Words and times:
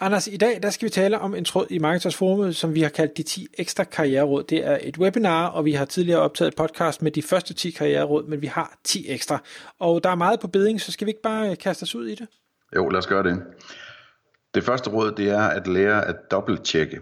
Anders, 0.00 0.26
i 0.26 0.36
dag 0.36 0.62
der 0.62 0.70
skal 0.70 0.86
vi 0.86 0.90
tale 0.90 1.18
om 1.18 1.34
en 1.34 1.44
tråd 1.44 1.66
i 1.70 1.78
Marketers 1.78 2.16
Forum, 2.16 2.52
som 2.52 2.74
vi 2.74 2.82
har 2.82 2.88
kaldt 2.88 3.16
de 3.16 3.22
10 3.22 3.46
ekstra 3.58 3.84
karriereråd. 3.84 4.42
Det 4.42 4.66
er 4.66 4.78
et 4.82 4.98
webinar, 4.98 5.46
og 5.46 5.64
vi 5.64 5.72
har 5.72 5.84
tidligere 5.84 6.20
optaget 6.20 6.48
et 6.48 6.56
podcast 6.56 7.02
med 7.02 7.10
de 7.10 7.22
første 7.22 7.54
10 7.54 7.70
karriereråd, 7.70 8.26
men 8.28 8.42
vi 8.42 8.46
har 8.46 8.78
10 8.84 9.06
ekstra. 9.08 9.42
Og 9.78 10.04
der 10.04 10.10
er 10.10 10.14
meget 10.14 10.40
på 10.40 10.48
beding, 10.48 10.80
så 10.80 10.92
skal 10.92 11.06
vi 11.06 11.10
ikke 11.10 11.22
bare 11.22 11.50
øh, 11.50 11.58
kaste 11.58 11.82
os 11.82 11.94
ud 11.94 12.06
i 12.06 12.14
det? 12.14 12.28
Jo, 12.76 12.88
lad 12.88 12.98
os 12.98 13.06
gøre 13.06 13.22
det. 13.22 13.42
Det 14.54 14.64
første 14.64 14.90
råd, 14.90 15.12
det 15.12 15.30
er 15.30 15.42
at 15.42 15.66
lære 15.66 16.06
at 16.06 16.16
dobbelttjekke. 16.30 17.00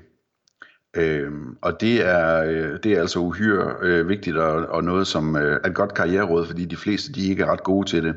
Øhm, 0.97 1.57
og 1.63 1.81
det 1.81 2.07
er, 2.07 2.45
øh, 2.45 2.79
det 2.83 2.93
er 2.93 3.01
altså 3.01 3.19
uhyre 3.19 3.75
øh, 3.83 4.09
vigtigt 4.09 4.37
og, 4.37 4.67
og 4.67 4.85
noget 4.85 5.07
som 5.07 5.37
øh, 5.37 5.61
er 5.65 5.69
et 5.69 5.75
godt 5.75 5.95
karriereråd, 5.95 6.47
fordi 6.47 6.65
de 6.65 6.77
fleste 6.77 7.13
de 7.13 7.29
ikke 7.29 7.43
er 7.43 7.53
ret 7.53 7.65
gode 7.65 7.89
til 7.89 8.05
det. 8.05 8.15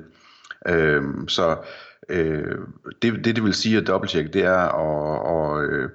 Øhm, 0.68 1.28
så 1.28 1.58
øh, 2.10 2.58
det, 3.02 3.26
det 3.26 3.36
det 3.36 3.44
vil 3.44 3.54
sige 3.54 3.78
at 3.78 3.88
dobbelttjekke, 3.88 4.32
det 4.32 4.44
er 4.44 4.58
at, 4.58 5.26
og, 5.26 5.64
øh, 5.64 5.90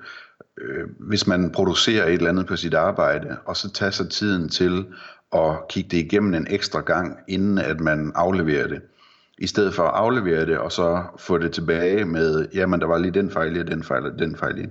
øh, 0.59 0.87
hvis 0.99 1.27
man 1.27 1.51
producerer 1.51 2.07
et 2.07 2.15
eller 2.15 2.31
andet 2.31 2.47
på 2.47 2.57
sit 2.57 2.75
arbejde, 2.75 3.37
og 3.45 3.57
så 3.57 3.71
tager 3.71 3.91
sig 3.91 4.11
tiden 4.11 4.49
til 4.49 4.87
at 5.35 5.69
kigge 5.69 5.89
det 5.91 6.05
igennem 6.05 6.35
en 6.35 6.47
ekstra 6.51 6.81
gang, 6.81 7.19
inden 7.29 7.59
at 7.59 7.81
man 7.81 8.13
afleverer 8.15 8.67
det. 8.67 8.83
I 9.39 9.47
stedet 9.47 9.75
for 9.75 9.83
at 9.83 9.95
aflevere 9.95 10.47
det, 10.47 10.59
og 10.59 10.73
så 10.73 11.03
få 11.19 11.39
det 11.39 11.53
tilbage 11.53 12.05
med, 12.05 12.49
jamen 12.55 12.81
der 12.81 12.87
var 12.87 12.99
lige 12.99 13.11
den 13.11 13.31
fejl, 13.31 13.61
og 13.61 13.67
den 13.67 13.85
fejl, 13.85 14.07
og 14.07 14.19
den 14.19 14.37
fejl. 14.37 14.71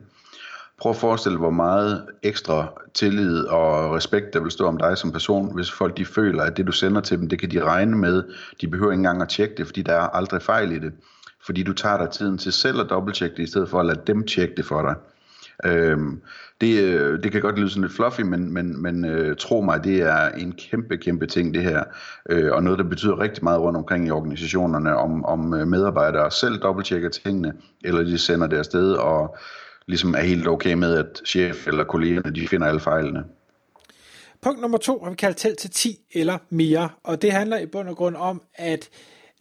Prøv 0.78 0.90
at 0.90 0.96
forestille 0.96 1.38
hvor 1.38 1.50
meget 1.50 2.06
ekstra 2.24 2.68
tillid 2.94 3.44
og 3.44 3.96
respekt, 3.96 4.34
der 4.34 4.40
vil 4.40 4.52
stå 4.52 4.66
om 4.66 4.78
dig 4.78 4.98
som 4.98 5.12
person, 5.12 5.56
hvis 5.56 5.72
folk 5.72 5.98
de 5.98 6.06
føler, 6.06 6.44
at 6.44 6.58
det 6.58 6.68
du 6.68 6.72
sender 6.72 7.02
til 7.02 7.20
dem, 7.20 7.30
det 7.30 7.40
kan 7.40 7.52
de 7.52 7.64
regne 7.64 7.98
med. 7.98 8.24
De 8.62 8.68
behøver 8.68 8.92
ikke 8.92 9.00
engang 9.00 9.22
at 9.22 9.30
tjekke 9.30 9.56
det, 9.58 9.66
fordi 9.66 9.82
der 9.82 9.94
er 9.94 10.08
aldrig 10.08 10.42
fejl 10.42 10.72
i 10.72 10.80
det 10.80 10.94
fordi 11.46 11.64
du 11.64 11.74
tager 11.74 11.98
dig 11.98 12.10
tiden 12.10 12.38
til 12.38 12.54
selv 12.54 12.80
at 12.80 12.90
dobbelttjekke 12.90 13.36
det, 13.36 13.44
i 13.44 13.48
stedet 13.48 13.70
for 13.70 13.80
at 13.80 13.86
lade 13.86 14.02
dem 14.08 14.28
tjekke 14.28 14.56
det 14.56 14.66
for 14.66 14.82
dig. 14.82 14.96
Øhm, 15.66 16.22
det, 16.62 16.84
øh, 16.84 17.24
det 17.24 17.32
kan 17.32 17.42
godt 17.42 17.60
lyde 17.60 17.70
sådan 17.70 17.82
lidt 17.82 17.94
fluffy, 17.94 18.22
men, 18.22 18.54
men, 18.54 18.82
men 18.82 19.06
øh, 19.06 19.38
tro 19.38 19.62
mig, 19.62 19.84
det 19.84 20.02
er 20.02 20.30
en 20.30 20.52
kæmpe, 20.52 20.98
kæmpe 20.98 21.26
ting 21.26 21.54
det 21.54 21.64
her, 21.64 21.84
øh, 22.30 22.52
og 22.52 22.64
noget, 22.64 22.80
der 22.80 22.86
betyder 22.86 23.20
rigtig 23.20 23.44
meget 23.44 23.62
rundt 23.62 23.78
omkring 23.78 24.08
i 24.08 24.12
organisationerne, 24.12 24.96
om, 24.96 25.26
om 25.26 25.54
øh, 25.54 25.68
medarbejdere 25.68 26.32
selv 26.32 26.58
dobbelttjekker 26.58 27.10
tingene, 27.10 27.54
eller 27.84 28.04
de 28.04 28.18
sender 28.18 28.48
det 28.48 28.58
afsted 28.58 28.92
og 28.92 29.38
ligesom 29.88 30.16
er 30.16 30.22
helt 30.22 30.48
okay 30.48 30.74
med, 30.74 30.98
at 30.98 31.22
chef 31.26 31.68
eller 31.68 31.84
kollegerne, 31.84 32.36
de 32.36 32.48
finder 32.48 32.68
alle 32.68 32.80
fejlene. 32.80 33.24
Punkt 34.42 34.62
nummer 34.62 34.78
to 34.78 35.00
har 35.04 35.10
vi 35.10 35.16
kaldt 35.16 35.38
tæl 35.38 35.56
til 35.56 35.70
10 35.70 36.00
eller 36.14 36.38
mere, 36.50 36.90
og 37.04 37.22
det 37.22 37.32
handler 37.32 37.58
i 37.58 37.66
bund 37.66 37.90
og 37.90 37.96
grund 37.96 38.16
om, 38.16 38.42
at 38.56 38.90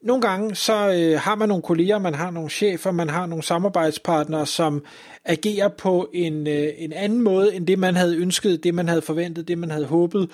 nogle 0.03 0.22
gange 0.22 0.55
så 0.55 0.92
øh, 0.92 1.20
har 1.20 1.34
man 1.34 1.48
nogle 1.48 1.62
kolleger, 1.62 1.98
man 1.98 2.14
har 2.14 2.31
nogle 2.31 2.50
chefer, 2.50 2.91
man 2.91 3.11
har 3.11 3.27
nogle 3.27 3.42
samarbejdspartnere, 3.42 4.47
som 4.47 4.84
agerer 5.25 5.69
på 5.69 6.11
en, 6.14 6.47
øh, 6.47 6.69
en 6.78 6.92
anden 6.92 7.22
måde 7.22 7.55
end 7.55 7.67
det, 7.67 7.78
man 7.78 7.97
havde 7.97 8.17
ønsket, 8.17 8.64
det 8.64 8.75
man 8.75 8.89
havde 8.89 9.03
forventet, 9.03 9.48
det 9.48 9.58
man 9.58 9.70
havde 9.70 9.86
håbet. 9.86 10.30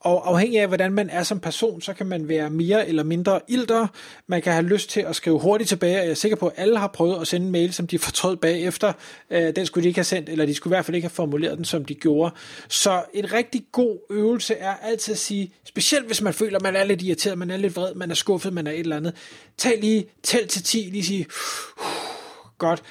Og 0.00 0.28
afhængig 0.28 0.60
af, 0.60 0.66
hvordan 0.66 0.92
man 0.92 1.10
er 1.10 1.22
som 1.22 1.40
person, 1.40 1.80
så 1.80 1.92
kan 1.92 2.06
man 2.06 2.28
være 2.28 2.50
mere 2.50 2.88
eller 2.88 3.02
mindre 3.02 3.40
ilter. 3.48 3.86
Man 4.26 4.42
kan 4.42 4.52
have 4.52 4.64
lyst 4.64 4.90
til 4.90 5.00
at 5.00 5.16
skrive 5.16 5.38
hurtigt 5.38 5.68
tilbage, 5.68 5.98
og 5.98 6.04
jeg 6.04 6.10
er 6.10 6.14
sikker 6.14 6.36
på, 6.36 6.46
at 6.46 6.52
alle 6.56 6.78
har 6.78 6.86
prøvet 6.86 7.20
at 7.20 7.26
sende 7.26 7.46
en 7.46 7.52
mail, 7.52 7.72
som 7.72 7.86
de 7.86 7.98
fortrød 8.08 8.36
bagefter. 8.36 8.92
Øh, 9.30 9.56
den 9.56 9.66
skulle 9.66 9.82
de 9.82 9.88
ikke 9.88 9.98
have 9.98 10.04
sendt, 10.04 10.28
eller 10.28 10.46
de 10.46 10.54
skulle 10.54 10.74
i 10.74 10.76
hvert 10.76 10.84
fald 10.84 10.94
ikke 10.94 11.04
have 11.04 11.14
formuleret 11.14 11.56
den, 11.56 11.64
som 11.64 11.84
de 11.84 11.94
gjorde. 11.94 12.34
Så 12.68 13.02
en 13.14 13.32
rigtig 13.32 13.64
god 13.72 13.98
øvelse 14.10 14.54
er 14.54 14.74
altid 14.82 15.12
at 15.12 15.18
sige, 15.18 15.54
specielt 15.64 16.06
hvis 16.06 16.22
man 16.22 16.34
føler, 16.34 16.56
at 16.56 16.62
man 16.62 16.76
er 16.76 16.84
lidt 16.84 17.02
irriteret, 17.02 17.38
man 17.38 17.50
er 17.50 17.56
lidt 17.56 17.76
vred, 17.76 17.94
man 17.94 18.10
er 18.10 18.14
skuffet, 18.14 18.52
man 18.52 18.66
er 18.66 18.72
et 18.72 18.80
eller 18.80 18.96
andet. 18.96 19.14
Tag 19.58 19.80
lige, 19.80 20.06
tæl 20.22 20.48
til 20.48 20.62
10, 20.62 20.78
lige 20.78 21.04
sige, 21.04 21.26
godt 22.58 22.82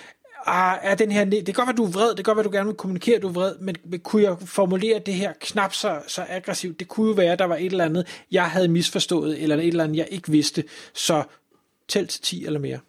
ah, 0.49 0.77
er 0.81 0.95
den 0.95 1.11
her, 1.11 1.25
det 1.25 1.45
kan 1.45 1.53
godt 1.53 1.67
være, 1.67 1.75
du 1.75 1.85
er 1.85 1.91
vred, 1.91 2.09
det 2.09 2.15
kan 2.15 2.23
godt 2.23 2.37
være, 2.37 2.43
du 2.43 2.51
gerne 2.51 2.65
vil 2.65 2.75
kommunikere, 2.75 3.15
at 3.15 3.21
du 3.21 3.27
er 3.27 3.33
vred, 3.33 3.55
men, 3.59 3.75
men 3.85 3.99
kunne 3.99 4.23
jeg 4.23 4.37
formulere 4.45 4.99
det 5.05 5.13
her 5.13 5.33
knap 5.41 5.73
så, 5.73 6.01
så 6.07 6.25
aggressivt? 6.29 6.79
Det 6.79 6.87
kunne 6.87 7.07
jo 7.07 7.13
være, 7.13 7.31
at 7.31 7.39
der 7.39 7.45
var 7.45 7.55
et 7.55 7.65
eller 7.65 7.85
andet, 7.85 8.23
jeg 8.31 8.45
havde 8.45 8.67
misforstået, 8.67 9.43
eller 9.43 9.55
et 9.55 9.67
eller 9.67 9.83
andet, 9.83 9.97
jeg 9.97 10.07
ikke 10.11 10.31
vidste. 10.31 10.63
Så 10.93 11.23
tæl 11.87 12.07
til 12.07 12.21
10 12.21 12.45
eller 12.45 12.59
mere. 12.59 12.79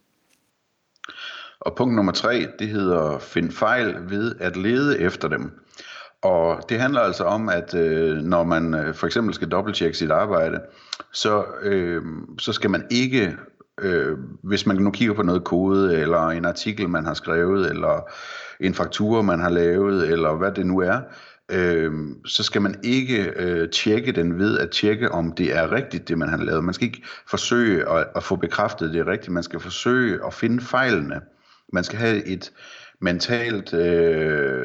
Og 1.61 1.75
punkt 1.77 1.97
nummer 1.97 2.13
tre, 2.13 2.47
det 2.59 2.69
hedder 2.69 3.19
find 3.19 3.53
fejl 3.53 3.97
ved 4.11 4.35
at 4.41 4.57
lede 4.57 5.01
efter 5.01 5.29
dem. 5.29 5.51
Og 6.23 6.69
det 6.69 6.81
handler 6.81 7.01
altså 7.01 7.25
om, 7.25 7.49
at 7.49 7.75
øh, 7.75 8.17
når 8.17 8.45
man 8.45 8.75
øh, 8.75 8.95
for 8.95 9.07
eksempel 9.07 9.35
skal 9.35 9.49
dobbelttjekke 9.49 9.99
sit 9.99 10.11
arbejde, 10.11 10.61
så, 11.13 11.45
øh, 11.63 12.03
så 12.39 12.53
skal 12.53 12.71
man 12.71 12.87
ikke 12.91 13.37
øh, 13.81 14.19
hvis 14.43 14.67
man 14.67 14.77
nu 14.77 14.91
kigger 14.91 15.15
på 15.15 15.23
noget 15.23 15.45
kode, 15.45 15.99
eller 15.99 16.29
en 16.29 16.45
artikel, 16.45 16.89
man 16.89 17.07
har 17.07 17.15
skrevet, 17.15 17.71
eller 17.71 18.11
en 18.61 18.75
faktur, 18.75 19.23
man 19.23 19.41
har 19.41 19.51
lavet, 19.51 20.09
eller 20.09 20.35
hvad 20.35 20.53
det 20.53 20.67
nu 20.67 20.79
er, 20.81 21.01
øh, 21.51 21.93
så 22.27 22.43
skal 22.43 22.63
man 22.63 22.75
ikke 22.83 23.33
øh, 23.37 23.71
tjekke 23.71 24.13
den 24.13 24.39
ved 24.39 24.59
at 24.59 24.71
tjekke, 24.71 25.13
om 25.13 25.33
det 25.33 25.57
er 25.57 25.73
rigtigt, 25.73 26.09
det 26.09 26.19
man 26.19 26.29
har 26.29 26.37
lavet. 26.37 26.65
Man 26.65 26.75
skal 26.75 26.87
ikke 26.87 27.03
forsøge 27.31 27.89
at, 27.89 28.07
at 28.17 28.23
få 28.23 28.37
bekræftet, 28.37 28.93
det 28.93 29.01
er 29.01 29.07
rigtigt. 29.07 29.33
Man 29.33 29.43
skal 29.43 29.61
forsøge 29.61 30.19
at 30.27 30.35
finde 30.35 30.61
fejlene. 30.61 31.21
Man 31.73 31.85
skal 31.85 31.99
have 31.99 32.27
et 32.27 32.53
mentalt, 33.01 33.75
øh, 33.75 34.65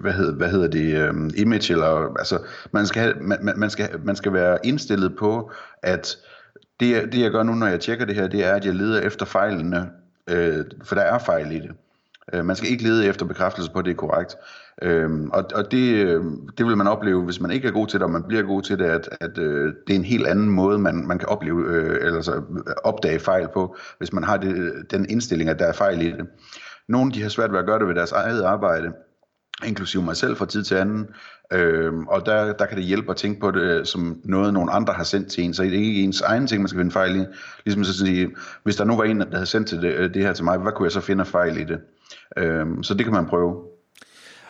hvad, 0.00 0.12
hedder, 0.12 0.34
hvad 0.34 0.50
hedder 0.50 0.68
det, 0.68 0.94
øh, 0.94 1.14
image, 1.36 1.72
eller 1.72 2.18
altså, 2.18 2.38
man 2.72 2.86
skal, 2.86 3.02
have, 3.02 3.14
man, 3.20 3.58
man, 3.58 3.70
skal, 3.70 3.88
man 4.04 4.16
skal 4.16 4.32
være 4.32 4.58
indstillet 4.64 5.16
på, 5.18 5.52
at 5.82 6.16
det, 6.80 7.12
det 7.12 7.20
jeg 7.20 7.30
gør 7.30 7.42
nu, 7.42 7.54
når 7.54 7.66
jeg 7.66 7.80
tjekker 7.80 8.04
det 8.04 8.14
her, 8.14 8.28
det 8.28 8.44
er, 8.44 8.54
at 8.54 8.64
jeg 8.64 8.74
leder 8.74 9.00
efter 9.00 9.26
fejlene, 9.26 9.90
øh, 10.30 10.64
for 10.84 10.94
der 10.94 11.02
er 11.02 11.18
fejl 11.18 11.52
i 11.52 11.58
det. 11.60 11.70
Øh, 12.32 12.44
man 12.44 12.56
skal 12.56 12.70
ikke 12.70 12.82
lede 12.82 13.06
efter 13.06 13.26
bekræftelse 13.26 13.70
på, 13.70 13.78
at 13.78 13.84
det 13.84 13.90
er 13.90 13.94
korrekt. 13.94 14.36
Øhm, 14.82 15.30
og 15.30 15.44
og 15.54 15.70
det, 15.70 15.94
øh, 15.94 16.24
det 16.58 16.66
vil 16.66 16.76
man 16.76 16.86
opleve, 16.86 17.22
hvis 17.22 17.40
man 17.40 17.50
ikke 17.50 17.68
er 17.68 17.72
god 17.72 17.86
til 17.86 18.00
det, 18.00 18.04
og 18.04 18.10
man 18.10 18.24
bliver 18.28 18.42
god 18.42 18.62
til 18.62 18.78
det, 18.78 18.84
at, 18.84 19.08
at 19.20 19.38
øh, 19.38 19.74
det 19.86 19.94
er 19.94 19.98
en 19.98 20.04
helt 20.04 20.26
anden 20.26 20.48
måde, 20.48 20.78
man, 20.78 21.06
man 21.06 21.18
kan 21.18 21.28
opleve, 21.28 21.64
øh, 21.68 22.06
eller 22.06 22.20
så 22.20 22.34
øh, 22.34 22.74
opdage 22.84 23.18
fejl 23.18 23.48
på, 23.54 23.76
hvis 23.98 24.12
man 24.12 24.24
har 24.24 24.36
det, 24.36 24.72
den 24.90 25.06
indstilling, 25.08 25.50
at 25.50 25.58
der 25.58 25.66
er 25.66 25.72
fejl 25.72 26.02
i 26.02 26.10
det. 26.10 26.26
Nogle 26.88 27.12
de 27.12 27.22
har 27.22 27.28
svært 27.28 27.52
ved 27.52 27.58
at 27.58 27.66
gøre 27.66 27.78
det 27.78 27.88
ved 27.88 27.94
deres 27.94 28.12
eget 28.12 28.42
arbejde, 28.42 28.92
inklusive 29.66 30.02
mig 30.02 30.16
selv 30.16 30.36
fra 30.36 30.46
tid 30.46 30.64
til 30.64 30.74
anden. 30.74 31.06
Øhm, 31.52 32.06
og 32.06 32.26
der, 32.26 32.52
der 32.52 32.66
kan 32.66 32.76
det 32.76 32.84
hjælpe 32.84 33.10
at 33.10 33.16
tænke 33.16 33.40
på 33.40 33.50
det 33.50 33.60
øh, 33.60 33.86
som 33.86 34.20
noget, 34.24 34.54
nogen 34.54 34.68
andre 34.72 34.92
har 34.92 35.04
sendt 35.04 35.28
til 35.28 35.44
en, 35.44 35.54
så 35.54 35.62
det 35.62 35.74
er 35.74 35.78
ikke 35.78 36.02
ens 36.02 36.20
egen 36.20 36.46
ting, 36.46 36.62
man 36.62 36.68
skal 36.68 36.80
finde 36.80 36.92
fejl 36.92 37.16
i. 37.16 37.24
Ligesom 37.64 37.84
så 37.84 37.90
at 37.90 38.08
sige, 38.08 38.30
hvis 38.62 38.76
der 38.76 38.84
nu 38.84 38.96
var 38.96 39.04
en, 39.04 39.20
der 39.20 39.26
havde 39.32 39.46
sendt 39.46 39.68
til 39.68 39.82
det, 39.82 39.94
øh, 39.94 40.14
det 40.14 40.22
her 40.22 40.32
til 40.32 40.44
mig, 40.44 40.58
hvad 40.58 40.72
kunne 40.72 40.86
jeg 40.86 40.92
så 40.92 41.00
finde 41.00 41.24
fejl 41.24 41.56
i 41.56 41.64
det? 41.64 41.78
Øhm, 42.36 42.82
så 42.82 42.94
det 42.94 43.04
kan 43.04 43.14
man 43.14 43.26
prøve. 43.26 43.64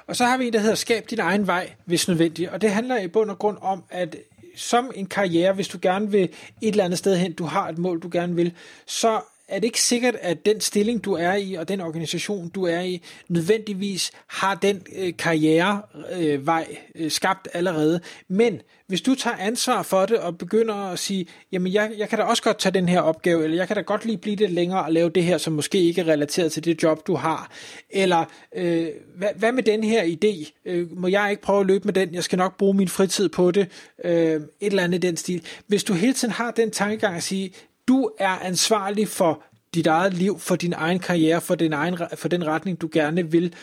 Og 0.06 0.16
så 0.16 0.24
har 0.24 0.38
vi 0.38 0.46
en, 0.46 0.52
der 0.52 0.58
hedder 0.58 0.74
Skab 0.74 1.04
din 1.10 1.20
egen 1.20 1.46
vej, 1.46 1.72
hvis 1.84 2.08
nødvendigt. 2.08 2.50
Og 2.50 2.62
det 2.62 2.70
handler 2.70 2.98
i 2.98 3.08
bund 3.08 3.30
og 3.30 3.38
grund 3.38 3.58
om, 3.60 3.84
at 3.90 4.16
som 4.56 4.90
en 4.94 5.06
karriere, 5.06 5.52
hvis 5.52 5.68
du 5.68 5.78
gerne 5.82 6.10
vil 6.10 6.22
et 6.22 6.30
eller 6.62 6.84
andet 6.84 6.98
sted 6.98 7.16
hen, 7.16 7.32
du 7.32 7.44
har 7.44 7.68
et 7.68 7.78
mål, 7.78 8.00
du 8.00 8.08
gerne 8.12 8.34
vil, 8.34 8.52
så 8.86 9.20
er 9.48 9.58
det 9.58 9.64
ikke 9.64 9.82
sikkert, 9.82 10.16
at 10.20 10.46
den 10.46 10.60
stilling, 10.60 11.04
du 11.04 11.12
er 11.12 11.34
i, 11.34 11.54
og 11.54 11.68
den 11.68 11.80
organisation, 11.80 12.48
du 12.48 12.64
er 12.64 12.80
i, 12.80 13.02
nødvendigvis 13.28 14.10
har 14.26 14.54
den 14.54 14.82
øh, 14.96 15.16
karrierevej 15.18 16.66
øh, 16.94 17.04
øh, 17.04 17.10
skabt 17.10 17.48
allerede. 17.54 18.00
Men 18.28 18.60
hvis 18.86 19.00
du 19.00 19.14
tager 19.14 19.36
ansvar 19.36 19.82
for 19.82 20.06
det 20.06 20.18
og 20.18 20.38
begynder 20.38 20.74
at 20.74 20.98
sige, 20.98 21.26
jamen 21.52 21.72
jeg, 21.72 21.92
jeg 21.98 22.08
kan 22.08 22.18
da 22.18 22.24
også 22.24 22.42
godt 22.42 22.58
tage 22.58 22.72
den 22.72 22.88
her 22.88 23.00
opgave, 23.00 23.44
eller 23.44 23.56
jeg 23.56 23.66
kan 23.66 23.76
da 23.76 23.82
godt 23.82 24.04
lige 24.04 24.18
blive 24.18 24.36
lidt 24.36 24.52
længere 24.52 24.84
og 24.84 24.92
lave 24.92 25.10
det 25.10 25.24
her, 25.24 25.38
som 25.38 25.52
måske 25.52 25.78
ikke 25.78 26.00
er 26.00 26.08
relateret 26.08 26.52
til 26.52 26.64
det 26.64 26.82
job, 26.82 27.06
du 27.06 27.14
har. 27.14 27.50
Eller 27.90 28.24
øh, 28.56 28.88
hvad, 29.16 29.28
hvad 29.36 29.52
med 29.52 29.62
den 29.62 29.84
her 29.84 30.02
idé? 30.02 30.52
Øh, 30.64 30.98
må 30.98 31.08
jeg 31.08 31.30
ikke 31.30 31.42
prøve 31.42 31.60
at 31.60 31.66
løbe 31.66 31.84
med 31.84 31.92
den? 31.92 32.14
Jeg 32.14 32.24
skal 32.24 32.38
nok 32.38 32.56
bruge 32.56 32.74
min 32.74 32.88
fritid 32.88 33.28
på 33.28 33.50
det. 33.50 33.68
Øh, 34.04 34.12
et 34.12 34.42
eller 34.60 34.82
andet 34.82 35.04
i 35.04 35.06
den 35.06 35.16
stil. 35.16 35.42
Hvis 35.66 35.84
du 35.84 35.94
hele 35.94 36.12
tiden 36.12 36.32
har 36.32 36.50
den 36.50 36.70
tankegang 36.70 37.16
at 37.16 37.22
sige, 37.22 37.52
du 37.88 38.10
er 38.18 38.38
ansvarlig 38.38 39.08
for 39.08 39.42
dit 39.74 39.86
eget 39.86 40.14
liv, 40.14 40.38
for 40.38 40.56
din 40.56 40.72
egen 40.72 40.98
karriere, 40.98 41.40
for, 41.40 41.54
din 41.54 41.72
egen, 41.72 41.98
for 42.16 42.28
den 42.28 42.46
retning, 42.46 42.80
du 42.80 42.88
gerne 42.92 43.30
vil. 43.30 43.54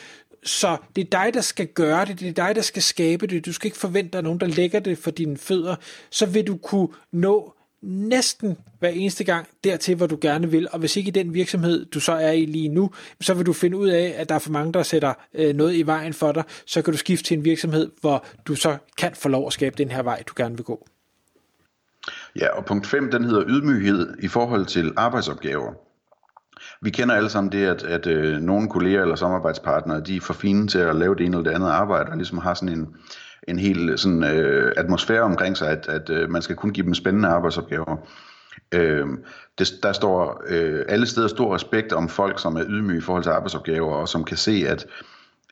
Så 0.44 0.78
det 0.96 1.02
er 1.02 1.24
dig, 1.24 1.34
der 1.34 1.42
skal 1.42 1.68
gøre 1.68 2.06
det, 2.06 2.20
det 2.20 2.28
er 2.28 2.46
dig, 2.46 2.56
der 2.56 2.62
skal 2.62 2.82
skabe 2.82 3.28
det. 3.28 3.46
Du 3.46 3.54
skal 3.54 3.68
ikke 3.68 3.78
forvente, 3.78 4.08
at 4.08 4.14
der 4.14 4.20
er 4.20 4.24
nogen, 4.24 4.40
der 4.40 4.48
lægger 4.48 4.80
det 4.80 4.98
for 4.98 5.12
dine 5.12 5.38
fødder. 5.38 5.76
Så 6.10 6.26
vil 6.26 6.48
du 6.48 6.58
kunne 6.58 6.88
nå 7.12 7.56
næsten 7.86 8.58
hver 8.80 8.90
eneste 8.90 9.24
gang 9.24 9.48
dertil, 9.64 9.96
hvor 9.96 10.08
du 10.08 10.18
gerne 10.22 10.52
vil. 10.52 10.68
Og 10.72 10.80
hvis 10.80 10.98
ikke 10.98 11.08
i 11.08 11.12
den 11.12 11.34
virksomhed, 11.34 11.86
du 11.86 12.00
så 12.00 12.12
er 12.12 12.32
i 12.32 12.46
lige 12.46 12.70
nu, 12.70 12.92
så 13.22 13.34
vil 13.34 13.46
du 13.46 13.54
finde 13.54 13.78
ud 13.78 13.88
af, 13.88 14.16
at 14.18 14.30
der 14.30 14.36
er 14.36 14.40
for 14.40 14.52
mange, 14.52 14.74
der 14.74 14.84
sætter 14.84 15.14
øh, 15.34 15.56
noget 15.56 15.76
i 15.76 15.82
vejen 15.82 16.14
for 16.14 16.32
dig. 16.32 16.44
Så 16.66 16.82
kan 16.82 16.94
du 16.94 16.98
skifte 16.98 17.26
til 17.26 17.38
en 17.38 17.46
virksomhed, 17.46 17.92
hvor 18.02 18.26
du 18.48 18.56
så 18.56 18.78
kan 18.98 19.16
få 19.16 19.30
lov 19.30 19.48
at 19.48 19.54
skabe 19.54 19.76
den 19.78 19.92
her 19.92 20.04
vej, 20.04 20.24
du 20.28 20.34
gerne 20.38 20.56
vil 20.56 20.66
gå. 20.66 20.88
Ja, 22.36 22.48
og 22.58 22.66
punkt 22.66 22.88
5, 22.88 23.12
den 23.12 23.24
hedder 23.24 23.44
ydmyghed 23.48 24.18
i 24.24 24.28
forhold 24.28 24.66
til 24.66 24.94
arbejdsopgaver. 24.98 25.85
Vi 26.82 26.90
kender 26.90 27.16
alle 27.16 27.30
sammen 27.30 27.52
det, 27.52 27.66
at, 27.66 27.84
at 27.84 28.08
øh, 28.08 28.42
nogle 28.42 28.70
kolleger 28.70 29.02
eller 29.02 29.16
samarbejdspartnere, 29.16 30.02
de 30.02 30.16
er 30.16 30.22
for 30.22 30.34
fine 30.34 30.68
til 30.68 30.80
at 30.80 30.96
lave 30.96 31.16
det 31.16 31.26
ene 31.26 31.38
eller 31.38 31.50
det 31.50 31.56
andet 31.56 31.70
arbejde, 31.70 32.10
og 32.12 32.18
ligesom 32.18 32.38
har 32.38 32.54
sådan 32.54 32.80
en, 32.80 32.88
en 33.48 33.60
hel 33.60 33.98
sådan, 33.98 34.24
øh, 34.24 34.74
atmosfære 34.78 35.22
omkring 35.22 35.58
sig, 35.58 35.70
at, 35.70 35.88
at 35.90 36.10
øh, 36.10 36.30
man 36.30 36.42
skal 36.42 36.56
kun 36.56 36.72
give 36.72 36.86
dem 36.86 36.94
spændende 36.94 37.30
arbejdsopgaver. 37.30 37.98
Øh, 38.72 39.08
det, 39.58 39.70
der 39.84 39.92
står 39.92 40.44
øh, 40.48 40.86
alle 40.88 41.06
steder 41.06 41.28
stor 41.28 41.56
respekt 41.56 41.94
om 41.94 42.10
folk, 42.10 42.40
som 42.40 42.56
er 42.56 42.64
ydmyge 42.68 42.98
i 42.98 43.02
forhold 43.02 43.24
til 43.24 43.30
arbejdsopgaver, 43.30 43.94
og 43.94 44.08
som 44.08 44.24
kan 44.24 44.38
se, 44.38 44.66
at 44.68 44.86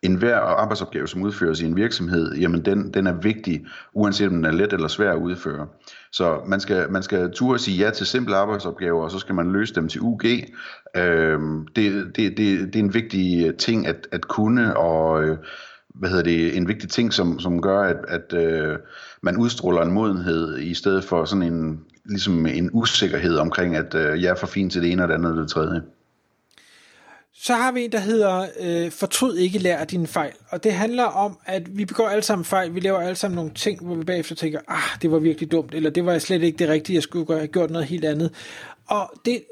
enhver 0.04 0.38
arbejdsopgave, 0.38 1.08
som 1.08 1.22
udføres 1.22 1.62
i 1.62 1.66
en 1.66 1.76
virksomhed, 1.76 2.36
jamen 2.36 2.66
den, 2.66 2.94
den 2.94 3.08
er 3.08 3.14
vigtig, 3.14 3.66
uanset 3.94 4.28
om 4.28 4.34
den 4.34 4.46
er 4.46 4.52
let 4.52 4.74
eller 4.74 4.88
svær 4.88 5.12
at 5.12 5.18
udføre. 5.18 5.68
Så 6.13 6.42
man 6.48 6.60
skal, 6.60 6.92
man 6.92 7.04
skal 7.04 7.31
turde 7.31 7.60
sige 7.60 7.86
ja 7.86 7.92
til 7.92 8.06
simple 8.06 8.36
arbejdsopgaver, 8.36 9.04
og 9.04 9.12
så 9.12 9.19
skal 9.19 9.36
man 9.36 9.51
løse 9.51 9.75
dem 9.75 9.88
til 9.88 10.01
UG. 10.01 10.21
Øhm, 10.95 11.68
det, 11.68 12.15
det, 12.15 12.38
det, 12.38 12.74
det 12.74 12.75
er 12.75 12.80
en 12.80 12.94
vigtig 12.94 13.48
øh, 13.48 13.54
ting 13.56 13.88
at, 13.88 14.07
at 14.12 14.27
kunne, 14.27 14.77
og 14.77 15.24
øh, 15.24 15.38
hvad 15.95 16.10
hedder 16.10 16.24
det, 16.24 16.57
en 16.57 16.68
vigtig 16.68 16.89
ting, 16.89 17.13
som, 17.13 17.39
som 17.39 17.62
gør, 17.62 17.80
at, 17.80 17.98
at 18.07 18.33
øh, 18.33 18.77
man 19.21 19.38
udstråler 19.38 19.81
en 19.81 19.92
modenhed, 19.92 20.57
i 20.57 20.74
stedet 20.74 21.04
for 21.04 21.25
sådan 21.25 21.54
en, 21.54 21.80
ligesom 22.06 22.45
en 22.45 22.69
usikkerhed 22.74 23.38
omkring, 23.38 23.75
at 23.75 23.95
øh, 23.95 24.24
jeg 24.24 24.30
er 24.30 24.36
for 24.36 24.48
fin 24.48 24.69
til 24.69 24.81
det 24.81 24.92
ene 24.92 25.04
og 25.04 25.07
det 25.07 25.16
andet 25.16 25.31
og 25.31 25.38
det 25.38 25.50
tredje. 25.50 25.81
Så 27.35 27.53
har 27.53 27.71
vi 27.71 27.83
en, 27.83 27.91
der 27.91 28.00
hedder 28.00 28.47
øh, 28.59 28.91
Fortryd 28.91 29.35
ikke 29.35 29.59
lær 29.59 29.77
af 29.77 29.88
dine 29.88 30.07
fejl. 30.07 30.33
Og 30.50 30.63
det 30.63 30.74
handler 30.74 31.03
om, 31.03 31.39
at 31.45 31.77
vi 31.77 31.85
begår 31.85 32.07
alle 32.07 32.24
sammen 32.24 32.45
fejl. 32.45 32.75
Vi 32.75 32.80
laver 32.80 33.00
alle 33.00 33.15
sammen 33.15 33.35
nogle 33.35 33.51
ting, 33.53 33.85
hvor 33.85 33.95
vi 33.95 34.03
bagefter 34.03 34.35
tænker, 34.35 34.59
ah, 34.68 35.01
det 35.01 35.12
var 35.12 35.19
virkelig 35.19 35.51
dumt, 35.51 35.74
eller 35.74 35.89
det 35.89 36.06
var 36.06 36.19
slet 36.19 36.44
ikke 36.44 36.57
det 36.57 36.69
rigtige, 36.69 36.95
jeg 36.95 37.03
skulle 37.03 37.33
have 37.33 37.47
gjort 37.47 37.71
noget 37.71 37.88
helt 37.88 38.06
andet. 38.06 38.33
Og 38.88 39.12
det, 39.25 39.44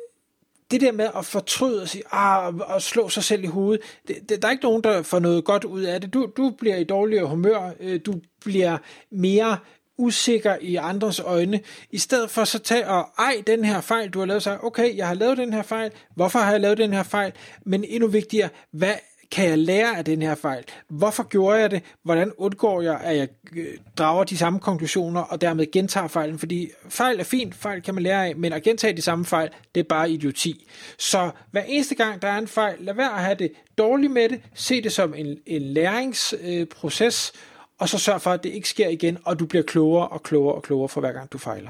det 0.71 0.81
der 0.81 0.91
med 0.91 1.07
at 1.17 1.25
fortryde 1.25 1.81
og 1.81 1.87
sige, 1.87 2.03
ah, 2.11 2.55
og 2.55 2.81
slå 2.81 3.09
sig 3.09 3.23
selv 3.23 3.43
i 3.43 3.47
hovedet, 3.47 3.81
det, 4.07 4.15
det, 4.29 4.41
der 4.41 4.47
er 4.47 4.51
ikke 4.51 4.63
nogen, 4.63 4.83
der 4.83 5.01
får 5.01 5.19
noget 5.19 5.45
godt 5.45 5.63
ud 5.63 5.81
af 5.81 6.01
det. 6.01 6.13
Du, 6.13 6.27
du 6.37 6.49
bliver 6.49 6.75
i 6.75 6.83
dårligere 6.83 7.27
humør, 7.27 7.71
øh, 7.79 7.99
du 8.05 8.13
bliver 8.45 8.77
mere 9.11 9.57
usikker 10.01 10.55
i 10.61 10.75
andres 10.75 11.19
øjne, 11.19 11.59
i 11.91 11.97
stedet 11.97 12.29
for 12.29 12.43
så 12.43 12.59
tage 12.59 12.87
og 12.87 13.09
ej 13.19 13.43
den 13.47 13.65
her 13.65 13.81
fejl, 13.81 14.09
du 14.09 14.19
har 14.19 14.25
lavet, 14.25 14.43
sig, 14.43 14.63
okay, 14.63 14.97
jeg 14.97 15.07
har 15.07 15.13
lavet 15.13 15.37
den 15.37 15.53
her 15.53 15.61
fejl, 15.61 15.91
hvorfor 16.15 16.39
har 16.39 16.51
jeg 16.51 16.61
lavet 16.61 16.77
den 16.77 16.93
her 16.93 17.03
fejl, 17.03 17.31
men 17.65 17.83
endnu 17.83 18.07
vigtigere, 18.07 18.49
hvad 18.71 18.93
kan 19.31 19.49
jeg 19.49 19.57
lære 19.57 19.97
af 19.97 20.05
den 20.05 20.21
her 20.21 20.35
fejl? 20.35 20.63
Hvorfor 20.87 21.23
gjorde 21.23 21.59
jeg 21.59 21.71
det? 21.71 21.83
Hvordan 22.03 22.31
undgår 22.37 22.81
jeg, 22.81 22.99
at 23.03 23.17
jeg 23.17 23.27
øh, 23.55 23.65
drager 23.97 24.23
de 24.23 24.37
samme 24.37 24.59
konklusioner 24.59 25.21
og 25.21 25.41
dermed 25.41 25.71
gentager 25.71 26.07
fejlen? 26.07 26.39
Fordi 26.39 26.69
fejl 26.89 27.19
er 27.19 27.23
fint, 27.23 27.55
fejl 27.55 27.81
kan 27.81 27.93
man 27.93 28.03
lære 28.03 28.27
af, 28.27 28.35
men 28.35 28.53
at 28.53 28.63
gentage 28.63 28.97
de 28.97 29.01
samme 29.01 29.25
fejl, 29.25 29.49
det 29.75 29.81
er 29.81 29.87
bare 29.89 30.11
idioti. 30.11 30.67
Så 30.97 31.31
hver 31.51 31.63
eneste 31.63 31.95
gang, 31.95 32.21
der 32.21 32.27
er 32.27 32.37
en 32.37 32.47
fejl, 32.47 32.75
lad 32.79 32.93
være 32.93 33.13
at 33.13 33.23
have 33.23 33.35
det 33.35 33.51
dårligt 33.77 34.11
med 34.13 34.29
det. 34.29 34.41
Se 34.53 34.81
det 34.81 34.91
som 34.91 35.13
en, 35.13 35.37
en 35.45 35.61
læringsproces, 35.61 37.31
øh, 37.35 37.50
og 37.81 37.89
så 37.89 37.97
sørg 37.97 38.21
for, 38.21 38.31
at 38.31 38.43
det 38.43 38.49
ikke 38.49 38.69
sker 38.69 38.87
igen, 38.87 39.17
og 39.25 39.39
du 39.39 39.45
bliver 39.45 39.63
klogere 39.63 40.07
og 40.07 40.23
klogere 40.23 40.55
og 40.55 40.63
klogere 40.63 40.89
for 40.89 40.99
hver 41.01 41.11
gang 41.11 41.31
du 41.33 41.37
fejler. 41.37 41.69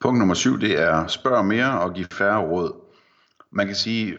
Punkt 0.00 0.18
nummer 0.18 0.34
syv, 0.34 0.60
det 0.60 0.80
er 0.80 1.06
spørg 1.06 1.44
mere 1.44 1.80
og 1.80 1.94
give 1.94 2.06
færre 2.12 2.40
råd. 2.40 2.72
Man 3.50 3.66
kan 3.66 3.76
sige, 3.76 4.16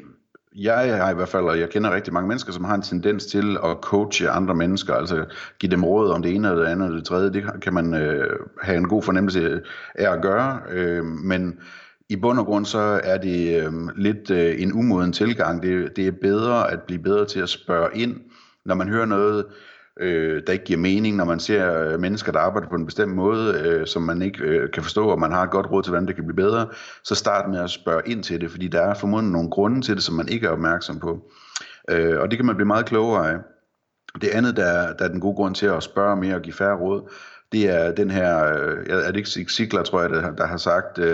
jeg 0.56 0.98
har 0.98 1.12
i 1.12 1.14
hvert 1.14 1.30
fald, 1.30 1.44
og 1.44 1.60
jeg 1.60 1.70
kender 1.70 1.96
rigtig 1.96 2.14
mange 2.14 2.28
mennesker, 2.28 2.52
som 2.52 2.64
har 2.64 2.76
en 2.76 2.82
tendens 2.82 3.26
til 3.26 3.58
at 3.64 3.78
coache 3.82 4.30
andre 4.30 4.56
mennesker, 4.56 4.94
altså 4.94 5.26
give 5.60 5.72
dem 5.72 5.84
råd 5.84 6.10
om 6.10 6.22
det 6.22 6.36
ene 6.36 6.50
eller 6.50 6.64
det 6.64 6.72
andet 6.72 6.86
eller 6.86 6.98
det 6.98 7.08
tredje. 7.08 7.30
Det 7.34 7.62
kan 7.62 7.74
man 7.74 7.94
øh, 7.94 8.40
have 8.62 8.78
en 8.78 8.88
god 8.88 9.04
fornemmelse 9.04 9.62
af 9.96 10.14
at 10.14 10.22
gøre, 10.22 10.60
øh, 10.70 11.06
men 11.06 11.60
i 12.10 12.16
bund 12.16 12.40
og 12.40 12.46
grund 12.46 12.66
så 12.66 13.02
er 13.04 13.18
det 13.18 13.66
øh, 13.66 13.74
lidt 13.96 14.32
øh, 14.32 14.62
en 14.62 14.74
umoden 14.74 15.14
tilgang. 15.14 15.64
Det, 15.64 15.96
det 15.96 16.08
er 16.08 16.12
bedre 16.22 16.72
at 16.72 16.82
blive 16.82 17.02
bedre 17.02 17.26
til 17.26 17.40
at 17.40 17.50
spørge 17.50 17.90
ind, 17.94 18.22
når 18.66 18.76
man 18.76 18.90
hører 18.90 19.06
noget, 19.06 19.46
øh, 20.00 20.42
der 20.48 20.54
ikke 20.54 20.66
giver 20.66 20.80
mening, 20.80 21.16
når 21.16 21.26
man 21.26 21.40
ser 21.40 21.84
øh, 21.84 22.00
mennesker, 22.00 22.32
der 22.32 22.40
arbejder 22.40 22.70
på 22.70 22.76
en 22.76 22.86
bestemt 22.86 23.16
måde, 23.16 23.62
øh, 23.66 23.88
som 23.88 24.02
man 24.02 24.22
ikke 24.22 24.44
øh, 24.44 24.72
kan 24.72 24.84
forstå, 24.84 25.08
og 25.08 25.20
man 25.20 25.32
har 25.32 25.44
et 25.44 25.52
godt 25.52 25.72
råd 25.72 25.84
til, 25.84 25.92
hvordan 25.92 26.08
det 26.08 26.16
kan 26.16 26.26
blive 26.26 26.36
bedre, 26.36 26.68
så 27.04 27.16
start 27.16 27.50
med 27.50 27.60
at 27.60 27.70
spørge 27.70 28.02
ind 28.06 28.24
til 28.24 28.42
det, 28.42 28.52
fordi 28.52 28.68
der 28.68 28.82
er 28.82 28.94
formodentlig 28.94 29.34
nogle 29.34 29.50
grunde 29.50 29.82
til 29.82 29.96
det, 29.96 30.04
som 30.04 30.16
man 30.16 30.28
ikke 30.28 30.48
er 30.48 30.52
opmærksom 30.52 31.00
på. 31.00 31.32
Øh, 31.90 32.20
og 32.20 32.32
det 32.32 32.40
kan 32.40 32.46
man 32.46 32.56
blive 32.56 32.68
meget 32.68 32.86
klogere 32.86 33.32
af. 33.32 33.38
Det 34.22 34.28
andet, 34.28 34.58
der, 34.58 34.94
der 34.94 35.06
er 35.06 35.10
den 35.10 35.20
gode 35.20 35.36
grund 35.36 35.56
til 35.56 35.66
at 35.66 35.84
spørge 35.84 36.16
mere 36.16 36.36
og 36.36 36.42
give 36.42 36.54
færre 36.54 36.78
råd, 36.78 37.10
det 37.52 37.70
er 37.70 37.92
den 37.92 38.12
her, 38.12 38.46
øh, 38.46 38.86
er 38.90 39.12
det 39.12 39.18
ikke 39.18 39.52
Sigler, 39.52 39.84
tror 39.84 40.02
jeg, 40.02 40.10
der, 40.10 40.36
der 40.36 40.46
har 40.46 40.58
sagt, 40.58 40.98
uh, 40.98 41.06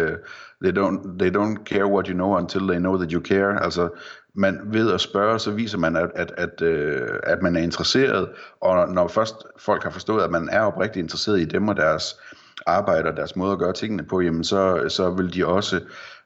they, 0.64 0.72
don't, 0.72 1.18
they 1.20 1.30
don't 1.38 1.64
care 1.64 1.86
what 1.86 2.08
you 2.08 2.14
know 2.14 2.38
until 2.38 2.62
they 2.68 2.78
know 2.78 2.98
that 2.98 3.12
you 3.12 3.22
care. 3.22 3.64
Altså, 3.64 3.90
man 4.34 4.60
ved 4.64 4.94
at 4.94 5.02
spørge, 5.02 5.40
så 5.40 5.52
viser 5.52 5.78
man, 5.78 5.96
at, 5.96 6.12
at, 6.16 6.34
at, 6.38 6.62
øh, 6.62 7.20
at 7.24 7.42
man 7.42 7.56
er 7.56 7.62
interesseret, 7.62 8.30
og 8.60 8.90
når 8.90 9.08
først 9.08 9.36
folk 9.58 9.84
har 9.84 9.90
forstået, 9.90 10.24
at 10.24 10.32
man 10.32 10.50
er 10.52 10.62
oprigtigt 10.62 11.04
interesseret 11.04 11.40
i 11.40 11.46
dem 11.46 11.68
og 11.68 11.76
deres 11.76 12.18
arbejde 12.66 13.10
og 13.10 13.18
deres 13.18 13.36
måde 13.36 13.52
at 13.52 13.60
gøre 13.60 13.74
tingene 13.74 14.04
på, 14.04 14.22
jamen 14.22 14.44
så, 14.44 14.86
så 14.90 15.10
vil 15.10 15.34
de 15.34 15.46
også 15.46 15.80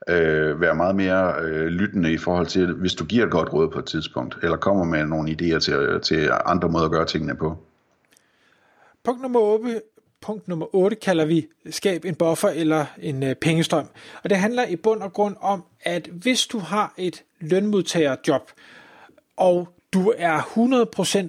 øh, 0.08 0.60
være 0.60 0.74
meget 0.74 0.96
mere 0.96 1.34
øh, 1.40 1.66
lyttende 1.66 2.12
i 2.12 2.18
forhold 2.18 2.46
til, 2.46 2.72
hvis 2.72 2.94
du 2.94 3.04
giver 3.04 3.24
et 3.24 3.30
godt 3.30 3.52
råd 3.52 3.70
på 3.70 3.78
et 3.78 3.84
tidspunkt, 3.84 4.38
eller 4.42 4.56
kommer 4.56 4.84
med 4.84 5.06
nogle 5.06 5.30
idéer 5.30 5.58
til, 5.58 6.00
til 6.02 6.30
andre 6.44 6.68
måder 6.68 6.84
at 6.84 6.90
gøre 6.90 7.06
tingene 7.06 7.36
på. 7.36 7.58
Punkt 9.04 9.22
nummer 9.22 9.40
8, 9.40 9.80
punkt 10.24 10.48
nummer 10.48 10.74
8 10.74 10.96
kalder 10.96 11.24
vi 11.24 11.46
skab 11.70 12.04
en 12.04 12.14
buffer 12.14 12.48
eller 12.48 12.86
en 13.02 13.22
øh, 13.22 13.34
pengestrøm. 13.34 13.88
Og 14.22 14.30
det 14.30 14.38
handler 14.38 14.66
i 14.66 14.76
bund 14.76 15.02
og 15.02 15.12
grund 15.12 15.36
om, 15.40 15.64
at 15.80 16.06
hvis 16.06 16.46
du 16.46 16.58
har 16.58 16.94
et 16.96 17.22
lønmodtagerjob, 17.40 18.50
og 19.36 19.68
du 19.92 20.12
er 20.16 20.38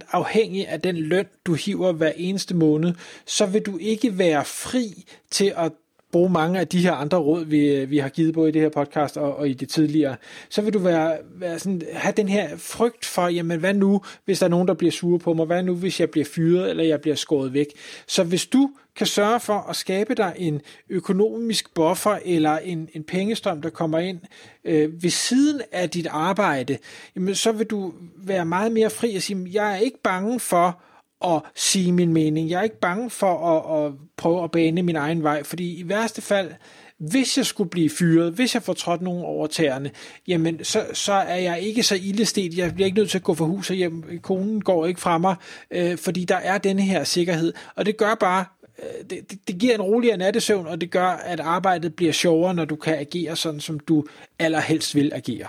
100% 0.04 0.08
afhængig 0.12 0.68
af 0.68 0.82
den 0.82 0.98
løn, 0.98 1.26
du 1.46 1.54
hiver 1.54 1.92
hver 1.92 2.12
eneste 2.16 2.56
måned, 2.56 2.94
så 3.26 3.46
vil 3.46 3.62
du 3.62 3.78
ikke 3.78 4.18
være 4.18 4.46
fri 4.46 5.06
til 5.32 5.54
at 5.58 5.72
bruge 6.16 6.30
mange 6.30 6.60
af 6.60 6.68
de 6.68 6.80
her 6.80 6.94
andre 6.94 7.18
råd, 7.18 7.46
vi, 7.46 7.86
vi 7.86 7.98
har 7.98 8.10
givet 8.10 8.34
på 8.34 8.46
i 8.46 8.52
det 8.52 8.62
her 8.62 8.70
podcast 8.70 9.18
og, 9.18 9.36
og 9.38 9.50
i 9.50 9.54
det 9.54 9.70
tidligere, 9.70 10.16
så 10.50 10.62
vil 10.62 10.74
du 10.74 10.80
være, 10.80 11.18
være 11.36 11.60
sådan, 11.60 11.82
have 11.94 12.14
den 12.18 12.30
her 12.30 12.58
frygt 12.58 13.06
for, 13.06 13.28
jamen 13.28 13.60
hvad 13.60 13.74
nu, 13.74 14.02
hvis 14.26 14.40
der 14.40 14.46
er 14.46 14.50
nogen, 14.50 14.68
der 14.68 14.74
bliver 14.74 14.92
sure 14.92 15.20
på 15.20 15.34
mig? 15.34 15.46
Hvad 15.46 15.64
nu, 15.64 15.76
hvis 15.76 16.00
jeg 16.00 16.10
bliver 16.10 16.26
fyret, 16.26 16.70
eller 16.70 16.84
jeg 16.84 17.02
bliver 17.02 17.16
skåret 17.16 17.54
væk? 17.54 17.66
Så 18.08 18.24
hvis 18.24 18.46
du 18.46 18.70
kan 18.96 19.08
sørge 19.08 19.40
for 19.40 19.70
at 19.70 19.76
skabe 19.76 20.14
dig 20.16 20.34
en 20.38 20.62
økonomisk 20.90 21.74
buffer 21.74 22.20
eller 22.26 22.58
en, 22.58 22.90
en 22.94 23.04
pengestrøm, 23.04 23.62
der 23.62 23.70
kommer 23.70 24.00
ind 24.00 24.20
øh, 24.66 25.04
ved 25.04 25.10
siden 25.10 25.62
af 25.72 25.90
dit 25.90 26.08
arbejde, 26.08 26.78
jamen, 27.16 27.36
så 27.36 27.52
vil 27.52 27.68
du 27.68 27.94
være 28.18 28.46
meget 28.46 28.72
mere 28.72 28.90
fri 28.90 29.16
og 29.16 29.22
sige, 29.22 29.50
jeg 29.52 29.74
er 29.74 29.78
ikke 29.78 30.02
bange 30.04 30.40
for 30.40 30.80
at 31.26 31.42
sige 31.56 31.92
min 31.92 32.14
mening. 32.14 32.50
Jeg 32.50 32.60
er 32.60 32.64
ikke 32.64 32.80
bange 32.80 33.10
for 33.10 33.48
at, 33.48 33.86
at 33.86 33.94
prøve 34.18 34.44
at 34.44 34.52
bane 34.52 34.84
min 34.84 34.96
egen 34.96 35.24
vej, 35.24 35.44
fordi 35.44 35.80
i 35.80 35.90
værste 35.90 36.22
fald, 36.22 36.52
hvis 36.98 37.38
jeg 37.38 37.46
skulle 37.46 37.70
blive 37.70 37.90
fyret, 37.90 38.34
hvis 38.34 38.54
jeg 38.54 38.64
får 38.64 38.74
trådt 38.74 39.02
nogen 39.02 39.26
over 39.26 39.48
tæerne, 39.48 39.92
jamen 40.28 40.64
så, 40.64 40.86
så 40.94 41.14
er 41.14 41.36
jeg 41.36 41.62
ikke 41.62 41.84
så 41.84 41.96
ildestet. 41.96 42.58
Jeg 42.58 42.74
bliver 42.74 42.86
ikke 42.86 42.98
nødt 42.98 43.10
til 43.10 43.18
at 43.18 43.24
gå 43.24 43.34
for 43.34 43.46
hus 43.46 43.70
og 43.70 43.76
hjem. 43.76 44.20
Konen 44.22 44.62
går 44.62 44.86
ikke 44.86 45.02
fra 45.02 45.18
mig, 45.18 45.36
øh, 45.72 45.98
fordi 45.98 46.26
der 46.26 46.36
er 46.36 46.58
denne 46.58 46.82
her 46.82 47.04
sikkerhed. 47.04 47.54
Og 47.76 47.86
det 47.86 47.98
gør 47.98 48.16
bare, 48.16 48.46
øh, 48.80 49.10
det, 49.10 49.32
det, 49.32 49.40
det 49.48 49.58
giver 49.58 49.76
en 49.76 49.82
roligere 49.82 50.18
nattesøvn, 50.18 50.68
og 50.68 50.82
det 50.82 50.92
gør, 50.92 51.08
at 51.08 51.40
arbejdet 51.40 51.96
bliver 51.96 52.14
sjovere, 52.14 52.54
når 52.54 52.66
du 52.66 52.76
kan 52.76 53.00
agere 53.00 53.36
sådan, 53.36 53.60
som 53.60 53.80
du 53.80 54.06
allerhelst 54.40 54.96
vil 54.96 55.12
agere. 55.14 55.48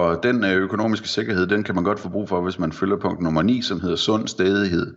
Og 0.00 0.22
den 0.22 0.44
øh, 0.44 0.50
økonomiske 0.50 1.08
sikkerhed, 1.08 1.46
den 1.46 1.64
kan 1.64 1.74
man 1.74 1.84
godt 1.84 2.00
få 2.00 2.08
brug 2.08 2.28
for, 2.28 2.40
hvis 2.40 2.58
man 2.58 2.72
følger 2.72 2.96
punkt 2.96 3.20
nummer 3.20 3.42
9, 3.42 3.62
som 3.62 3.80
hedder 3.80 3.96
sund 3.96 4.28
stedighed. 4.28 4.94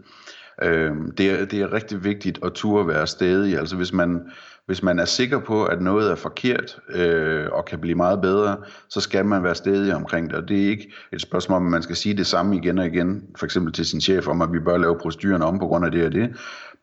Øh, 0.62 0.92
Det 1.18 1.32
er, 1.32 1.46
det 1.46 1.62
er 1.62 1.74
rigtig 1.74 2.04
vigtigt 2.04 2.40
at 2.46 2.54
turde 2.54 2.88
være 2.88 3.08
stedig. 3.08 3.58
Altså 3.58 3.76
hvis 3.76 3.94
man, 3.94 4.22
hvis 4.66 4.84
man 4.84 5.00
er 5.00 5.06
sikker 5.06 5.40
på, 5.40 5.66
at 5.66 5.82
noget 5.82 6.12
er 6.12 6.16
forkert 6.16 6.80
øh, 6.90 7.46
og 7.52 7.66
kan 7.66 7.80
blive 7.80 7.96
meget 7.96 8.22
bedre, 8.22 8.58
så 8.90 9.02
skal 9.02 9.26
man 9.26 9.44
være 9.44 9.56
stedig 9.56 9.96
omkring 9.96 10.30
det. 10.30 10.36
Og 10.38 10.50
det 10.50 10.64
er 10.64 10.70
ikke 10.70 10.92
et 11.14 11.22
spørgsmål 11.22 11.56
om, 11.56 11.66
at 11.66 11.72
man 11.72 11.84
skal 11.84 11.96
sige 11.96 12.18
det 12.18 12.28
samme 12.28 12.56
igen 12.56 12.80
og 12.80 12.86
igen, 12.86 13.24
for 13.38 13.46
eksempel 13.46 13.74
til 13.74 13.86
sin 13.86 14.02
chef 14.02 14.28
om, 14.28 14.42
at 14.42 14.54
vi 14.54 14.60
bør 14.60 14.78
lave 14.78 14.98
proceduren 14.98 15.42
om 15.42 15.60
på 15.60 15.68
grund 15.68 15.86
af 15.86 15.92
det 15.92 16.06
og 16.06 16.12
det. 16.12 16.30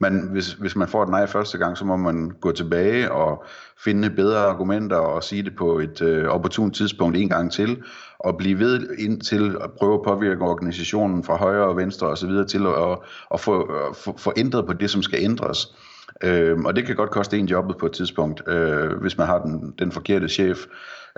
Men 0.02 0.28
hvis, 0.32 0.52
hvis 0.52 0.76
man 0.76 0.88
får 0.88 1.02
et 1.02 1.08
nej 1.08 1.26
første 1.26 1.58
gang, 1.58 1.78
så 1.78 1.84
må 1.84 1.96
man 1.96 2.30
gå 2.40 2.52
tilbage 2.52 3.12
og 3.12 3.44
finde 3.84 4.10
bedre 4.10 4.38
argumenter 4.38 4.96
og 4.96 5.22
sige 5.22 5.42
det 5.42 5.56
på 5.56 5.78
et 5.78 6.02
øh, 6.02 6.28
opportunt 6.28 6.74
tidspunkt 6.74 7.16
en 7.16 7.28
gang 7.28 7.52
til, 7.52 7.82
og 8.18 8.36
blive 8.36 8.58
ved 8.58 8.88
indtil 8.98 9.56
at 9.64 9.70
prøve 9.78 9.94
at 9.94 10.02
påvirke 10.04 10.42
organisationen 10.42 11.24
fra 11.24 11.36
højre 11.36 11.64
og 11.64 11.76
venstre 11.76 12.06
osv. 12.06 12.30
til 12.48 12.66
at, 12.66 12.98
at 13.34 13.40
få, 13.40 13.59
få, 13.94 14.18
få 14.18 14.32
ændret 14.36 14.66
på 14.66 14.72
det, 14.72 14.90
som 14.90 15.02
skal 15.02 15.22
ændres. 15.22 15.74
Øh, 16.22 16.58
og 16.58 16.76
det 16.76 16.86
kan 16.86 16.96
godt 16.96 17.10
koste 17.10 17.38
en 17.38 17.46
jobbet 17.46 17.76
på 17.76 17.86
et 17.86 17.92
tidspunkt, 17.92 18.48
øh, 18.48 18.92
hvis 19.00 19.18
man 19.18 19.26
har 19.26 19.38
den, 19.38 19.74
den 19.78 19.92
forkerte 19.92 20.28
chef, 20.28 20.58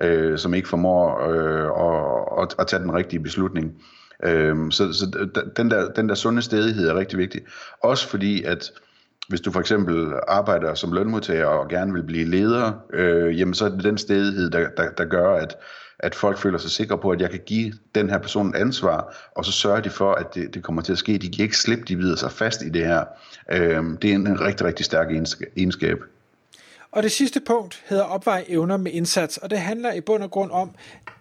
øh, 0.02 0.38
som 0.38 0.54
ikke 0.54 0.68
formår 0.68 1.28
øh, 1.30 1.64
at, 1.64 2.42
at, 2.42 2.54
at 2.58 2.66
tage 2.66 2.82
den 2.82 2.94
rigtige 2.94 3.20
beslutning. 3.20 3.72
Øh, 4.24 4.56
så 4.70 4.92
så 4.92 5.28
den, 5.56 5.70
der, 5.70 5.92
den 5.92 6.08
der 6.08 6.14
sunde 6.14 6.42
stedighed 6.42 6.88
er 6.88 6.94
rigtig 6.94 7.18
vigtig. 7.18 7.40
Også 7.82 8.08
fordi, 8.08 8.42
at 8.42 8.72
hvis 9.28 9.40
du 9.40 9.50
for 9.50 9.60
eksempel 9.60 10.12
arbejder 10.28 10.74
som 10.74 10.92
lønmodtager 10.92 11.46
og 11.46 11.68
gerne 11.68 11.92
vil 11.92 12.02
blive 12.02 12.24
leder, 12.24 12.72
øh, 12.92 13.38
jamen 13.38 13.54
så 13.54 13.64
er 13.64 13.68
det 13.68 13.84
den 13.84 13.98
stedighed, 13.98 14.50
der, 14.50 14.68
der, 14.76 14.90
der 14.90 15.04
gør, 15.04 15.34
at, 15.34 15.56
at 16.02 16.14
folk 16.14 16.38
føler 16.38 16.58
sig 16.58 16.70
sikre 16.70 16.98
på, 16.98 17.10
at 17.10 17.20
jeg 17.20 17.30
kan 17.30 17.40
give 17.46 17.72
den 17.94 18.10
her 18.10 18.18
person 18.18 18.48
et 18.48 18.54
ansvar, 18.54 19.30
og 19.36 19.44
så 19.44 19.52
sørger 19.52 19.80
de 19.80 19.90
for, 19.90 20.12
at 20.12 20.34
det, 20.34 20.54
det 20.54 20.62
kommer 20.62 20.82
til 20.82 20.92
at 20.92 20.98
ske. 20.98 21.18
De 21.18 21.30
kan 21.30 21.42
ikke 21.42 21.56
slippe, 21.56 21.84
de 21.84 21.96
vider 21.96 22.16
sig 22.16 22.32
fast 22.32 22.62
i 22.62 22.68
det 22.68 22.86
her. 22.86 23.04
Øh, 23.50 23.84
det 24.02 24.10
er 24.10 24.14
en, 24.14 24.26
en 24.26 24.40
rigtig, 24.40 24.66
rigtig 24.66 24.86
stærk 24.86 25.06
egenskab. 25.56 25.98
Og 26.92 27.02
det 27.02 27.12
sidste 27.12 27.40
punkt 27.40 27.82
hedder 27.88 28.04
opveje 28.04 28.44
evner 28.48 28.76
med 28.76 28.92
indsats, 28.92 29.36
og 29.36 29.50
det 29.50 29.58
handler 29.58 29.92
i 29.92 30.00
bund 30.00 30.22
og 30.22 30.30
grund 30.30 30.50
om, 30.50 30.70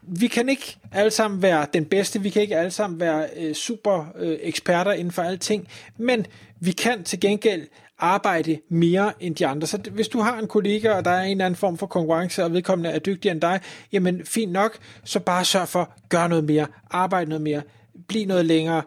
vi 0.01 0.27
kan 0.27 0.49
ikke 0.49 0.77
alle 0.91 1.11
sammen 1.11 1.41
være 1.41 1.65
den 1.73 1.85
bedste, 1.85 2.21
vi 2.21 2.29
kan 2.29 2.41
ikke 2.41 2.57
alle 2.57 2.71
sammen 2.71 2.99
være 2.99 3.27
øh, 3.37 3.53
super 3.53 4.05
øh, 4.19 4.37
eksperter 4.41 4.91
inden 4.91 5.11
for 5.11 5.21
alting, 5.21 5.41
ting, 5.41 5.67
men 5.97 6.25
vi 6.59 6.71
kan 6.71 7.03
til 7.03 7.19
gengæld 7.19 7.67
arbejde 8.01 8.59
mere 8.69 9.13
end 9.19 9.35
de 9.35 9.47
andre. 9.47 9.67
Så 9.67 9.77
hvis 9.91 10.07
du 10.07 10.19
har 10.19 10.39
en 10.39 10.47
kollega, 10.47 10.91
og 10.91 11.05
der 11.05 11.11
er 11.11 11.23
en 11.23 11.31
eller 11.31 11.45
anden 11.45 11.57
form 11.57 11.77
for 11.77 11.87
konkurrence, 11.87 12.43
og 12.43 12.53
vedkommende 12.53 12.89
er 12.89 12.99
dygtigere 12.99 13.33
end 13.33 13.41
dig, 13.41 13.59
jamen 13.91 14.25
fint 14.25 14.51
nok, 14.51 14.77
så 15.03 15.19
bare 15.19 15.45
sørg 15.45 15.67
for, 15.67 15.93
gør 16.09 16.27
noget 16.27 16.43
mere, 16.43 16.67
arbejde 16.89 17.29
noget 17.29 17.41
mere, 17.41 17.61
bliv 18.07 18.27
noget 18.27 18.45
længere, 18.45 18.81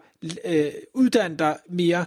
øh, 0.45 0.65
uddan 0.93 1.35
dig 1.35 1.57
mere, 1.69 2.05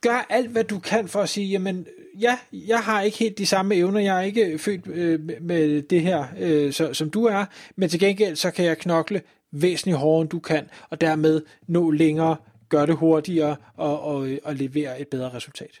gør 0.00 0.26
alt, 0.30 0.50
hvad 0.50 0.64
du 0.64 0.78
kan 0.78 1.08
for 1.08 1.20
at 1.20 1.28
sige, 1.28 1.46
jamen 1.46 1.86
ja, 2.20 2.38
jeg 2.52 2.78
har 2.78 3.02
ikke 3.02 3.18
helt 3.18 3.38
de 3.38 3.46
samme 3.46 3.74
evner, 3.74 4.00
jeg 4.00 4.18
er 4.18 4.22
ikke 4.22 4.58
født 4.58 4.86
øh, 4.86 5.20
med 5.40 5.82
det 5.82 6.00
her, 6.00 6.24
øh, 6.40 6.72
så, 6.72 6.94
som 6.94 7.10
du 7.10 7.24
er, 7.24 7.44
men 7.76 7.88
til 7.88 8.00
gengæld 8.00 8.36
så 8.36 8.50
kan 8.50 8.64
jeg 8.64 8.78
knokle 8.78 9.22
væsentligt 9.52 9.98
hårdere, 9.98 10.22
end 10.22 10.30
du 10.30 10.38
kan, 10.38 10.68
og 10.90 11.00
dermed 11.00 11.42
nå 11.66 11.90
længere, 11.90 12.36
gøre 12.68 12.86
det 12.86 12.96
hurtigere 12.96 13.56
og, 13.76 14.02
og, 14.02 14.28
øh, 14.28 14.38
og 14.44 14.54
levere 14.54 15.00
et 15.00 15.08
bedre 15.08 15.34
resultat. 15.34 15.80